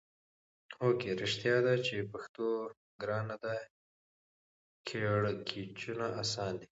[0.79, 1.09] هو کې!
[1.21, 2.45] رښتیا ده چې پښتو
[3.01, 3.55] ګرانه ده
[4.87, 6.65] کیړکیچو اسانه ده.